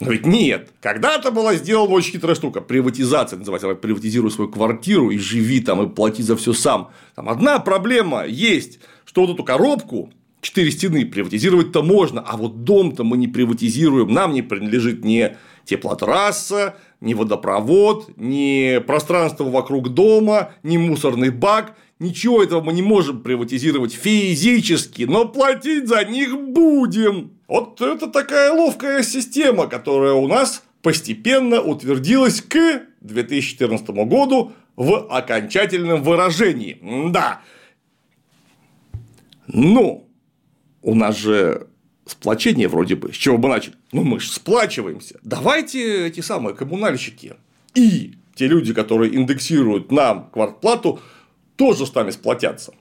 Но 0.00 0.10
ведь 0.10 0.26
нет. 0.26 0.70
Когда-то 0.82 1.30
была 1.30 1.54
сделана 1.54 1.94
очень 1.94 2.12
хитрая 2.12 2.34
штука. 2.34 2.60
Приватизация 2.60 3.38
называется. 3.38 3.74
Приватизируй 3.74 4.30
свою 4.30 4.50
квартиру 4.50 5.10
и 5.10 5.18
живи 5.18 5.60
там, 5.60 5.82
и 5.82 5.88
плати 5.88 6.22
за 6.22 6.36
все 6.36 6.52
сам. 6.52 6.90
Там 7.14 7.28
одна 7.28 7.58
проблема 7.60 8.26
есть, 8.26 8.78
что 9.06 9.22
вот 9.22 9.34
эту 9.34 9.44
коробку 9.44 10.12
четыре 10.42 10.70
стены 10.70 11.06
приватизировать-то 11.06 11.82
можно, 11.82 12.20
а 12.20 12.36
вот 12.36 12.64
дом-то 12.64 13.04
мы 13.04 13.16
не 13.16 13.26
приватизируем, 13.26 14.12
нам 14.12 14.32
не 14.32 14.42
принадлежит 14.42 15.04
не 15.04 15.36
теплотрасса, 15.64 16.76
ни 17.00 17.14
водопровод, 17.14 18.10
ни 18.16 18.78
пространство 18.86 19.44
вокруг 19.44 19.88
дома, 19.90 20.52
ни 20.62 20.76
мусорный 20.76 21.30
бак. 21.30 21.76
Ничего 21.98 22.42
этого 22.42 22.60
мы 22.60 22.74
не 22.74 22.82
можем 22.82 23.22
приватизировать 23.22 23.94
физически, 23.94 25.04
но 25.04 25.26
платить 25.26 25.88
за 25.88 26.04
них 26.04 26.38
будем. 26.38 27.32
Вот 27.48 27.80
это 27.80 28.08
такая 28.08 28.52
ловкая 28.52 29.02
система, 29.02 29.66
которая 29.68 30.12
у 30.14 30.26
нас 30.26 30.62
постепенно 30.82 31.60
утвердилась 31.60 32.40
к 32.40 32.82
2014 33.00 33.88
году 33.90 34.52
в 34.74 35.06
окончательном 35.08 36.02
выражении. 36.02 36.78
Да. 37.10 37.40
Но 39.46 40.04
у 40.82 40.94
нас 40.94 41.16
же 41.16 41.68
сплочение 42.04 42.68
вроде 42.68 42.96
бы, 42.96 43.12
с 43.12 43.16
чего 43.16 43.38
бы 43.38 43.48
начали. 43.48 43.74
Ну, 43.92 44.02
мы 44.02 44.20
же 44.20 44.30
сплачиваемся. 44.30 45.18
Давайте 45.22 46.06
эти 46.06 46.20
самые 46.20 46.54
коммунальщики 46.54 47.34
и 47.74 48.14
те 48.34 48.46
люди, 48.48 48.74
которые 48.74 49.14
индексируют 49.14 49.90
нам 49.90 50.30
квартплату, 50.30 51.00
тоже 51.56 51.86
с 51.86 51.94
нами 51.94 52.10
сплотятся. 52.10 52.74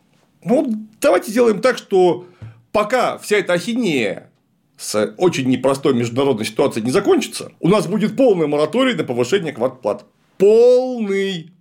Ну, 0.43 0.87
давайте 1.01 1.31
сделаем 1.31 1.61
так, 1.61 1.77
что 1.77 2.27
пока 2.71 3.17
вся 3.17 3.37
эта 3.37 3.53
ахинея 3.53 4.29
с 4.77 5.13
очень 5.17 5.47
непростой 5.47 5.93
международной 5.93 6.45
ситуацией 6.45 6.85
не 6.85 6.91
закончится, 6.91 7.51
у 7.59 7.69
нас 7.69 7.87
будет 7.87 8.15
полный 8.15 8.47
мораторий 8.47 8.93
на 8.93 9.03
повышение 9.03 9.53
квартплат. 9.53 10.05
Полный. 10.37 11.51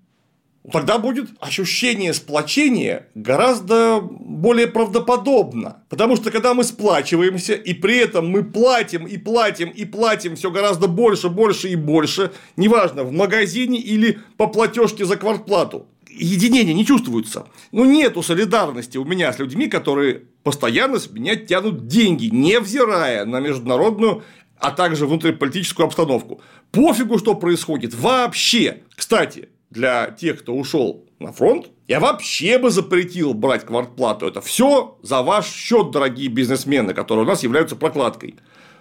тогда 0.73 0.99
будет 0.99 1.29
ощущение 1.39 2.13
сплочения 2.13 3.09
гораздо 3.15 4.01
более 4.01 4.67
правдоподобно. 4.67 5.85
Потому 5.89 6.17
что 6.17 6.33
когда 6.33 6.55
мы 6.55 6.65
сплачиваемся, 6.65 7.55
и 7.55 7.73
при 7.73 7.99
этом 7.99 8.29
мы 8.29 8.43
платим 8.43 9.07
и 9.07 9.17
платим 9.17 9.69
и 9.69 9.85
платим 9.85 10.35
все 10.35 10.51
гораздо 10.51 10.89
больше, 10.89 11.29
больше 11.29 11.69
и 11.69 11.77
больше, 11.77 12.33
неважно, 12.57 13.05
в 13.05 13.13
магазине 13.13 13.79
или 13.79 14.19
по 14.37 14.49
платежке 14.49 15.05
за 15.05 15.17
квартплату, 15.17 15.87
единения 16.11 16.75
не 16.75 16.85
чувствуется. 16.85 17.47
Ну, 17.71 17.85
нету 17.85 18.23
солидарности 18.23 18.99
у 18.99 19.05
меня 19.05 19.33
с 19.33 19.39
людьми, 19.39 19.69
которые 19.69 20.25
постоянно 20.45 21.01
с 21.01 21.11
меня 21.11 21.35
тянут 21.35 21.89
деньги, 21.89 22.27
невзирая 22.27 23.25
на 23.25 23.41
международную 23.41 24.23
а 24.65 24.71
также 24.71 25.07
внутриполитическую 25.07 25.85
обстановку. 25.85 26.41
Пофигу, 26.71 27.19
что 27.19 27.35
происходит 27.35 27.95
вообще. 27.95 28.83
Кстати, 28.95 29.51
для 29.71 30.11
тех, 30.11 30.41
кто 30.41 30.55
ушел 30.55 31.05
на 31.19 31.33
фронт, 31.33 31.71
я 31.87 32.01
вообще 32.01 32.59
бы 32.59 32.71
запретил 32.71 33.35
брать 33.35 33.67
квартплату. 33.67 34.27
Это 34.27 34.41
все 34.41 34.97
за 35.03 35.23
ваш 35.23 35.47
счет, 35.47 35.91
дорогие 35.91 36.29
бизнесмены, 36.29 36.95
которые 36.95 37.27
у 37.27 37.29
нас 37.29 37.43
являются 37.43 37.77
прокладкой. 37.77 38.37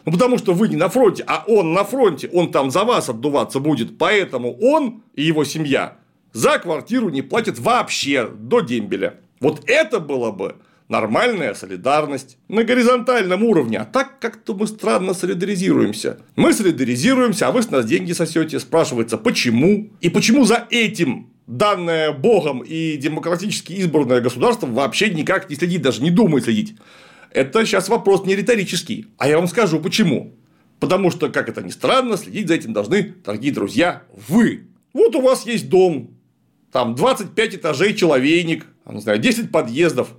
Ну, 0.06 0.12
потому 0.14 0.38
что 0.38 0.54
вы 0.54 0.70
не 0.70 0.76
на 0.76 0.90
фронте, 0.90 1.24
а 1.28 1.44
он 1.48 1.74
на 1.74 1.84
фронте, 1.84 2.30
он 2.32 2.52
там 2.52 2.72
за 2.72 2.84
вас 2.84 3.10
отдуваться 3.10 3.60
будет. 3.60 3.98
Поэтому 3.98 4.58
он 4.60 5.04
и 5.16 5.24
его 5.24 5.44
семья 5.44 5.98
за 6.34 6.60
квартиру 6.60 7.10
не 7.10 7.22
платят 7.22 7.60
вообще 7.60 8.28
до 8.28 8.62
дембеля. 8.62 9.20
Вот 9.40 9.64
это 9.66 10.00
было 10.00 10.32
бы 10.32 10.56
нормальная 10.90 11.54
солидарность 11.54 12.38
на 12.48 12.64
горизонтальном 12.64 13.44
уровне. 13.44 13.80
А 13.80 13.86
так 13.86 14.20
как-то 14.20 14.54
мы 14.54 14.68
странно 14.68 15.14
солидаризируемся. 15.14 16.20
Мы 16.36 16.54
солидаризируемся, 16.54 17.48
а 17.48 17.52
вы 17.52 17.62
с 17.64 17.70
нас 17.70 17.86
деньги 17.86 18.12
сосете. 18.12 18.60
Спрашивается, 18.60 19.18
почему? 19.18 19.90
И 20.02 20.10
почему 20.10 20.46
за 20.46 20.68
этим 20.70 21.30
данное 21.48 22.12
Богом 22.12 22.62
и 22.62 22.98
демократически 22.98 23.74
избранное 23.74 24.22
государство 24.22 24.68
вообще 24.68 25.10
никак 25.10 25.50
не 25.50 25.56
следит, 25.56 25.82
даже 25.82 26.02
не 26.02 26.12
думает 26.12 26.46
следить. 26.46 26.76
Это 27.32 27.66
сейчас 27.66 27.90
вопрос 27.90 28.26
не 28.26 28.36
риторический. 28.36 29.08
А 29.18 29.28
я 29.28 29.38
вам 29.38 29.48
скажу 29.48 29.80
почему. 29.80 30.36
Потому 30.80 31.12
что, 31.12 31.30
как 31.30 31.50
это 31.50 31.62
ни 31.62 31.70
странно, 31.70 32.18
следить 32.18 32.48
за 32.48 32.56
этим 32.56 32.74
должны, 32.74 33.16
дорогие 33.24 33.54
друзья, 33.54 34.04
вы. 34.28 34.68
Вот 34.94 35.16
у 35.16 35.22
вас 35.22 35.46
есть 35.46 35.70
дом, 35.70 36.18
там 36.74 36.96
25 36.96 37.56
этажей 37.56 37.94
человейник, 37.94 38.66
не 38.90 39.00
знаю, 39.00 39.20
10 39.20 39.52
подъездов, 39.52 40.10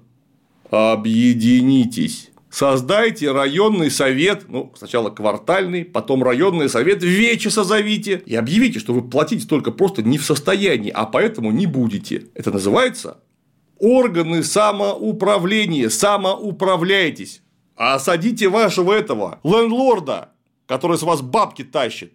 Объединитесь. 0.75 2.31
Создайте 2.51 3.31
районный 3.31 3.93
совет, 3.93 4.47
ну, 4.49 4.73
сначала 4.77 5.11
квартальный, 5.11 5.85
потом 5.85 6.25
районный 6.25 6.69
совет, 6.69 7.03
вече 7.03 7.51
созовите 7.51 8.23
и 8.27 8.35
объявите, 8.35 8.81
что 8.81 8.93
вы 8.93 9.09
платить 9.09 9.49
только 9.49 9.71
просто 9.71 10.03
не 10.03 10.19
в 10.19 10.25
состоянии, 10.25 10.91
а 10.91 11.07
поэтому 11.07 11.53
не 11.53 11.67
будете. 11.67 12.27
Это 12.35 12.51
называется 12.51 13.19
органы 13.79 14.43
самоуправления, 14.43 15.89
самоуправляйтесь. 15.89 17.43
Осадите 17.77 18.49
вашего 18.49 18.93
этого 18.93 19.39
лендлорда, 19.45 20.31
который 20.67 20.99
с 20.99 21.03
вас 21.03 21.23
бабки 21.23 21.63
тащит. 21.63 22.15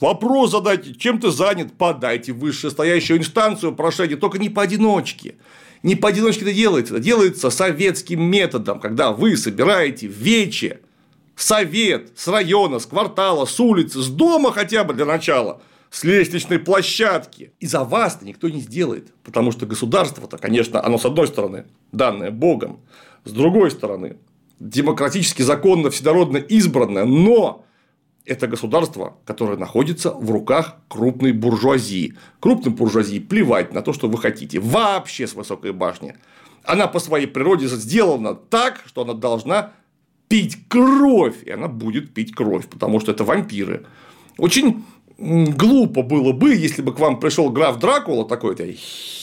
Вопрос 0.00 0.50
задайте, 0.50 0.94
чем 0.94 1.20
ты 1.20 1.30
занят, 1.30 1.74
подайте 1.78 2.32
в 2.32 2.40
вышестоящую 2.40 3.20
инстанцию 3.20 3.74
прошение, 3.74 4.16
только 4.16 4.38
не 4.38 4.50
поодиночке 4.50 5.36
не 5.84 5.96
поодиночке 5.96 6.46
это 6.46 6.54
делается, 6.54 6.94
это 6.94 7.02
делается 7.02 7.50
советским 7.50 8.22
методом, 8.22 8.80
когда 8.80 9.12
вы 9.12 9.36
собираете 9.36 10.06
вече 10.06 10.80
совет 11.36 12.12
с 12.16 12.26
района, 12.26 12.78
с 12.78 12.86
квартала, 12.86 13.44
с 13.44 13.60
улицы, 13.60 14.00
с 14.00 14.08
дома 14.08 14.50
хотя 14.50 14.82
бы 14.84 14.94
для 14.94 15.04
начала, 15.04 15.60
с 15.90 16.02
лестничной 16.02 16.58
площадки. 16.58 17.52
И 17.60 17.66
за 17.66 17.84
вас-то 17.84 18.24
никто 18.24 18.48
не 18.48 18.60
сделает. 18.60 19.12
Потому 19.22 19.52
что 19.52 19.66
государство-то, 19.66 20.38
конечно, 20.38 20.82
оно 20.82 20.96
с 20.96 21.04
одной 21.04 21.26
стороны 21.26 21.66
данное 21.92 22.30
Богом, 22.30 22.80
с 23.24 23.30
другой 23.30 23.70
стороны 23.70 24.16
демократически, 24.60 25.42
законно, 25.42 25.90
вседородно 25.90 26.38
избранное, 26.38 27.04
но 27.04 27.66
это 28.26 28.46
государство, 28.46 29.18
которое 29.26 29.58
находится 29.58 30.10
в 30.10 30.30
руках 30.30 30.76
крупной 30.88 31.32
буржуазии. 31.32 32.14
Крупной 32.40 32.72
буржуазии 32.72 33.18
плевать 33.18 33.72
на 33.72 33.82
то, 33.82 33.92
что 33.92 34.08
вы 34.08 34.18
хотите. 34.18 34.60
Вообще 34.60 35.26
с 35.26 35.34
высокой 35.34 35.72
башни. 35.72 36.16
Она 36.62 36.86
по 36.86 37.00
своей 37.00 37.26
природе 37.26 37.66
сделана 37.68 38.34
так, 38.34 38.82
что 38.86 39.02
она 39.02 39.12
должна 39.12 39.72
пить 40.28 40.56
кровь. 40.68 41.42
И 41.44 41.50
она 41.50 41.68
будет 41.68 42.14
пить 42.14 42.34
кровь, 42.34 42.66
потому 42.66 42.98
что 43.00 43.12
это 43.12 43.24
вампиры. 43.24 43.84
Очень 44.38 44.84
глупо 45.18 46.02
было 46.02 46.32
бы, 46.32 46.54
если 46.54 46.82
бы 46.82 46.94
к 46.94 46.98
вам 46.98 47.20
пришел 47.20 47.50
граф 47.50 47.78
Дракула 47.78 48.26
такой-то 48.26 48.66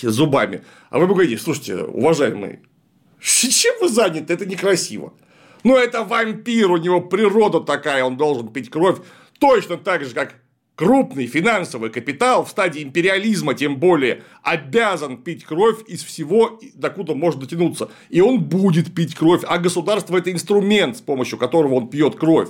зубами, 0.04 0.64
а 0.90 1.00
вы 1.00 1.08
бы 1.08 1.14
говорили, 1.16 1.36
слушайте, 1.38 1.78
уважаемый, 1.78 2.60
чем 3.20 3.76
вы 3.82 3.90
заняты, 3.90 4.34
это 4.34 4.46
некрасиво. 4.46 5.14
Ну, 5.64 5.78
это 5.78 6.04
вампир, 6.04 6.72
у 6.72 6.78
него 6.78 7.02
природа 7.02 7.60
такая, 7.60 8.04
он 8.04 8.18
должен 8.18 8.48
пить 8.50 8.70
кровь 8.70 9.00
точно 9.40 9.78
так 9.78 10.04
же, 10.06 10.14
как 10.14 10.36
крупный 10.76 11.28
финансовый 11.28 11.90
капитал 11.90 12.46
в 12.46 12.50
стадии 12.50 12.82
империализма, 12.82 13.54
тем 13.54 13.78
более, 13.78 14.24
обязан 14.44 15.18
пить 15.18 15.44
кровь 15.44 15.84
из 15.88 16.04
всего, 16.04 16.60
докуда 16.76 17.14
может 17.14 17.40
дотянуться. 17.40 17.90
И 18.10 18.22
он 18.22 18.40
будет 18.40 18.94
пить 18.96 19.16
кровь, 19.16 19.42
а 19.48 19.58
государство– 19.58 20.18
это 20.18 20.32
инструмент, 20.32 20.98
с 20.98 21.02
помощью 21.02 21.38
которого 21.38 21.76
он 21.76 21.90
пьет 21.90 22.16
кровь. 22.16 22.50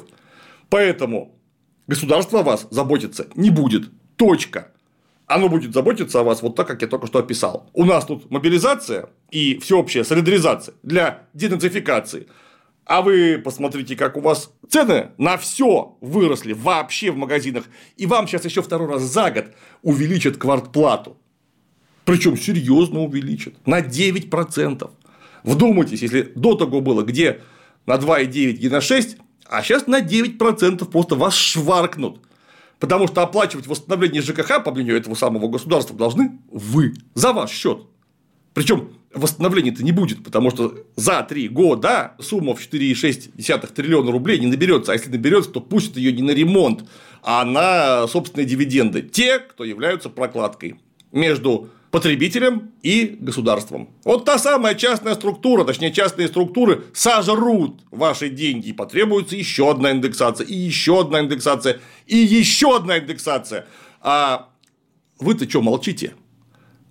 Поэтому 0.70 1.36
государство 1.88 2.42
о 2.42 2.44
вас 2.44 2.68
заботиться 2.70 3.28
не 3.36 3.50
будет. 3.50 3.90
Точка. 4.16 4.72
Оно 5.26 5.50
будет 5.50 5.74
заботиться 5.74 6.20
о 6.20 6.24
вас 6.24 6.42
вот 6.42 6.56
так, 6.56 6.68
как 6.68 6.82
я 6.82 6.88
только 6.88 7.08
что 7.08 7.20
описал. 7.20 7.70
У 7.74 7.86
нас 7.86 8.06
тут 8.06 8.30
мобилизация 8.30 9.10
и 9.30 9.58
всеобщая 9.60 10.04
солидаризация 10.04 10.76
для 10.84 11.24
денацификации– 11.34 12.28
а 12.86 13.02
вы 13.02 13.42
посмотрите, 13.44 13.96
как 13.96 14.18
у 14.18 14.22
вас 14.22 14.52
цены 14.70 15.12
на 15.18 15.38
все 15.38 15.98
выросли 16.02 16.54
вообще 16.54 17.12
в 17.12 17.18
магазинах. 17.18 17.66
И 17.98 18.06
вам 18.06 18.28
сейчас 18.28 18.46
еще 18.46 18.62
второй 18.62 18.88
раз 18.88 19.02
за 19.04 19.32
год 19.32 19.46
увеличат 19.82 20.38
квартплату. 20.38 21.18
Причем 22.06 22.38
серьезно 22.38 23.02
увеличат. 23.02 23.56
На 23.66 23.82
9%. 23.82 24.90
Вдумайтесь, 25.44 26.02
если 26.02 26.32
до 26.36 26.56
того 26.56 26.82
было, 26.82 27.04
где 27.04 27.42
на 27.86 27.96
2,9 27.96 28.54
и 28.54 28.70
на 28.70 28.82
6, 28.82 29.18
а 29.46 29.62
сейчас 29.64 29.88
на 29.88 30.02
9% 30.02 30.86
просто 30.86 31.16
вас 31.16 31.36
шваркнут. 31.36 32.22
Потому 32.80 33.08
что 33.08 33.22
оплачивать 33.22 33.68
восстановление 33.68 34.24
ЖКХ, 34.24 34.64
по 34.64 34.72
мнению 34.72 34.98
этого 34.98 35.14
самого 35.14 35.48
государства, 35.48 35.96
должны 35.96 36.40
вы 36.52 36.94
за 37.14 37.32
ваш 37.32 37.52
счет. 37.52 37.86
Причем 38.54 38.90
восстановления-то 39.14 39.84
не 39.84 39.92
будет, 39.92 40.24
потому 40.24 40.52
что 40.52 40.86
за 40.96 41.24
три 41.24 41.48
года 41.48 42.16
сумма 42.20 42.56
в 42.56 42.60
4,6 42.60 43.74
триллиона 43.74 44.12
рублей 44.12 44.40
не 44.40 44.48
наберется, 44.48 44.92
а 44.92 44.96
если 44.96 45.10
наберется, 45.10 45.52
то 45.52 45.62
пустят 45.62 45.98
ее 45.98 46.12
не 46.12 46.22
на 46.22 46.32
ремонт, 46.32 46.86
а 47.22 47.46
на 47.46 48.08
собственные 48.08 48.46
дивиденды. 48.46 49.02
Те, 49.02 49.40
кто 49.40 49.64
являются 49.64 50.10
прокладкой 50.10 50.80
между 51.12 51.70
потребителем 51.92 52.72
и 52.82 53.18
государством. 53.20 53.90
Вот 54.06 54.24
та 54.24 54.40
самая 54.40 54.76
частная 54.76 55.14
структура, 55.14 55.66
точнее 55.66 55.92
частные 55.92 56.30
структуры 56.30 56.86
сожрут 56.94 57.82
ваши 57.92 58.30
деньги 58.30 58.70
и 58.70 58.74
потребуется 58.74 59.36
еще 59.36 59.70
одна 59.70 59.92
индексация, 59.92 60.48
и 60.48 60.56
еще 60.56 61.02
одна 61.02 61.20
индексация, 61.20 61.82
и 62.08 62.18
еще 62.18 62.78
одна 62.78 62.98
индексация. 62.98 63.68
А 64.00 64.50
вы-то 65.20 65.50
что 65.50 65.62
молчите? 65.62 66.14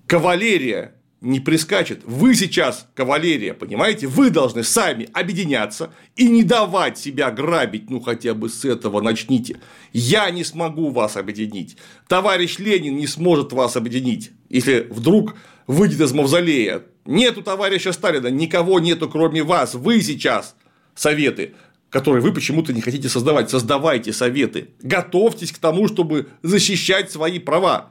Кавалерия 0.07 1.00
не 1.21 1.39
прискачет. 1.41 2.01
Вы 2.05 2.35
сейчас 2.35 2.87
кавалерия, 2.95 3.53
понимаете? 3.55 4.07
Вы 4.07 4.31
должны 4.31 4.65
сами 4.65 5.09
объединяться 5.13 5.93
и 6.17 6.29
не 6.29 6.43
давать 6.43 6.99
себя 6.99 7.31
грабить. 7.31 7.91
Ну, 7.91 8.01
хотя 8.01 8.35
бы 8.35 8.49
с 8.49 8.65
этого 8.65 9.01
начните. 9.01 9.61
Я 9.93 10.31
не 10.31 10.45
смогу 10.45 10.91
вас 10.91 11.17
объединить. 11.17 11.77
Товарищ 12.09 12.59
Ленин 12.59 12.97
не 12.97 13.07
сможет 13.07 13.53
вас 13.53 13.77
объединить, 13.77 14.31
если 14.49 14.87
вдруг 14.91 15.35
выйдет 15.67 16.01
из 16.01 16.13
мавзолея. 16.13 16.83
Нету 17.05 17.43
товарища 17.43 17.93
Сталина, 17.93 18.29
никого 18.29 18.81
нету, 18.81 19.09
кроме 19.09 19.43
вас. 19.43 19.75
Вы 19.75 20.01
сейчас 20.03 20.55
советы 20.95 21.55
которые 21.91 22.23
вы 22.23 22.33
почему-то 22.33 22.73
не 22.73 22.81
хотите 22.81 23.09
создавать. 23.09 23.51
Создавайте 23.51 24.13
советы. 24.13 24.69
Готовьтесь 24.81 25.53
к 25.53 25.59
тому, 25.59 25.89
чтобы 25.89 26.29
защищать 26.43 27.11
свои 27.11 27.41
права. 27.41 27.91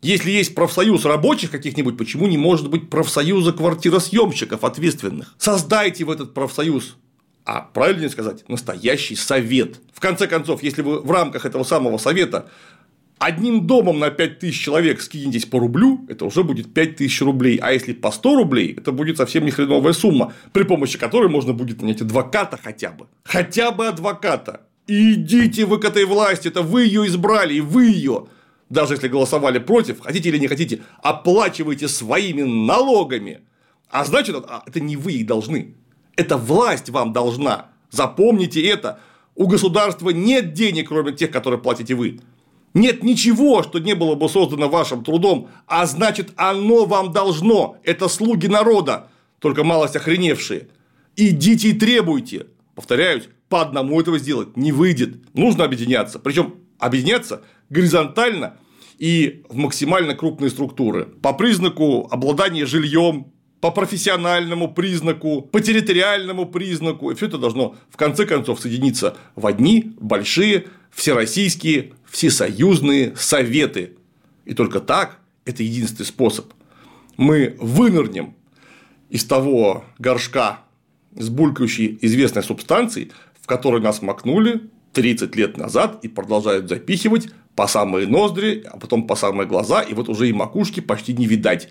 Если 0.00 0.30
есть 0.30 0.54
профсоюз 0.54 1.04
рабочих 1.04 1.50
каких-нибудь, 1.50 1.96
почему 1.96 2.26
не 2.26 2.38
может 2.38 2.70
быть 2.70 2.88
профсоюза 2.88 3.52
квартиросъемщиков 3.52 4.62
ответственных? 4.62 5.34
Создайте 5.38 6.04
в 6.04 6.10
этот 6.10 6.34
профсоюз 6.34 6.96
а 7.48 7.62
правильнее 7.62 8.10
сказать, 8.10 8.46
настоящий 8.48 9.16
совет. 9.16 9.80
В 9.94 10.00
конце 10.00 10.26
концов, 10.26 10.62
если 10.62 10.82
вы 10.82 11.00
в 11.00 11.10
рамках 11.10 11.46
этого 11.46 11.64
самого 11.64 11.96
совета 11.96 12.50
одним 13.18 13.66
домом 13.66 13.98
на 13.98 14.10
5000 14.10 14.54
человек 14.54 15.00
скинетесь 15.00 15.46
по 15.46 15.58
рублю, 15.58 16.04
это 16.10 16.26
уже 16.26 16.44
будет 16.44 16.74
5000 16.74 17.22
рублей. 17.22 17.56
А 17.56 17.72
если 17.72 17.94
по 17.94 18.10
100 18.10 18.36
рублей, 18.36 18.74
это 18.76 18.92
будет 18.92 19.16
совсем 19.16 19.46
не 19.46 19.50
хреновая 19.50 19.94
сумма, 19.94 20.34
при 20.52 20.64
помощи 20.64 20.98
которой 20.98 21.30
можно 21.30 21.54
будет 21.54 21.80
нанять 21.80 22.02
адвоката 22.02 22.58
хотя 22.62 22.90
бы. 22.90 23.06
Хотя 23.24 23.70
бы 23.70 23.88
адвоката. 23.88 24.66
И 24.86 25.14
идите 25.14 25.64
вы 25.64 25.78
к 25.78 25.86
этой 25.86 26.04
власти, 26.04 26.48
это 26.48 26.60
вы 26.60 26.84
ее 26.84 27.06
избрали, 27.06 27.54
и 27.54 27.60
вы 27.62 27.86
ее 27.86 28.26
даже 28.70 28.94
если 28.94 29.08
голосовали 29.08 29.58
против, 29.58 30.00
хотите 30.00 30.28
или 30.28 30.38
не 30.38 30.46
хотите, 30.46 30.82
оплачиваете 31.02 31.88
своими 31.88 32.42
налогами. 32.42 33.40
А 33.90 34.04
значит, 34.04 34.36
а, 34.36 34.62
это 34.66 34.80
не 34.80 34.96
вы 34.96 35.12
их 35.12 35.26
должны. 35.26 35.74
Это 36.16 36.36
власть 36.36 36.90
вам 36.90 37.12
должна. 37.12 37.68
Запомните 37.90 38.62
это. 38.66 39.00
У 39.34 39.46
государства 39.46 40.10
нет 40.10 40.52
денег, 40.52 40.88
кроме 40.88 41.12
тех, 41.12 41.30
которые 41.30 41.60
платите 41.60 41.94
вы. 41.94 42.20
Нет 42.74 43.02
ничего, 43.02 43.62
что 43.62 43.78
не 43.78 43.94
было 43.94 44.14
бы 44.14 44.28
создано 44.28 44.68
вашим 44.68 45.02
трудом, 45.02 45.48
а 45.66 45.86
значит, 45.86 46.32
оно 46.36 46.84
вам 46.84 47.12
должно. 47.12 47.78
Это 47.82 48.08
слуги 48.08 48.46
народа, 48.46 49.08
только 49.38 49.64
малость 49.64 49.96
охреневшие. 49.96 50.68
Идите 51.16 51.70
и 51.70 51.72
требуйте. 51.72 52.46
Повторяюсь, 52.74 53.28
по 53.48 53.62
одному 53.62 53.98
этого 54.00 54.18
сделать 54.18 54.56
не 54.56 54.72
выйдет. 54.72 55.34
Нужно 55.34 55.64
объединяться. 55.64 56.18
Причем 56.18 56.56
объединяться 56.78 57.42
горизонтально 57.70 58.56
и 58.98 59.44
в 59.48 59.56
максимально 59.56 60.14
крупные 60.14 60.50
структуры. 60.50 61.06
По 61.22 61.32
признаку 61.32 62.08
обладания 62.10 62.66
жильем, 62.66 63.32
по 63.60 63.70
профессиональному 63.70 64.72
признаку, 64.72 65.42
по 65.42 65.60
территориальному 65.60 66.46
признаку. 66.46 67.10
И 67.10 67.14
все 67.14 67.26
это 67.26 67.38
должно 67.38 67.76
в 67.90 67.96
конце 67.96 68.24
концов 68.24 68.60
соединиться 68.60 69.16
в 69.34 69.46
одни 69.46 69.92
большие 69.98 70.66
всероссийские 70.90 71.92
всесоюзные 72.10 73.14
советы. 73.16 73.96
И 74.44 74.54
только 74.54 74.80
так 74.80 75.18
это 75.44 75.62
единственный 75.62 76.06
способ. 76.06 76.52
Мы 77.16 77.56
вынырнем 77.58 78.34
из 79.10 79.24
того 79.24 79.84
горшка 79.98 80.60
с 81.16 81.28
булькающей 81.28 81.98
известной 82.02 82.42
субстанцией, 82.42 83.12
в 83.40 83.46
которой 83.46 83.80
нас 83.80 84.02
макнули 84.02 84.62
30 84.92 85.34
лет 85.36 85.56
назад 85.56 86.00
и 86.02 86.08
продолжают 86.08 86.68
запихивать 86.68 87.28
по 87.58 87.66
самые 87.66 88.06
ноздри, 88.06 88.62
а 88.70 88.78
потом 88.78 89.08
по 89.08 89.16
самые 89.16 89.48
глаза, 89.48 89.82
и 89.82 89.92
вот 89.92 90.08
уже 90.08 90.28
и 90.28 90.32
макушки 90.32 90.78
почти 90.78 91.12
не 91.12 91.26
видать. 91.26 91.70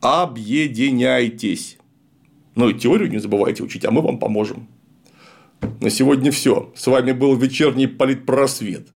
Объединяйтесь. 0.00 1.78
Ну 2.56 2.68
и 2.68 2.74
теорию 2.74 3.08
не 3.08 3.18
забывайте 3.18 3.62
учить, 3.62 3.84
а 3.84 3.92
мы 3.92 4.02
вам 4.02 4.18
поможем. 4.18 4.66
На 5.80 5.90
сегодня 5.90 6.32
все. 6.32 6.72
С 6.74 6.88
вами 6.88 7.12
был 7.12 7.36
вечерний 7.36 7.86
политпросвет. 7.86 8.88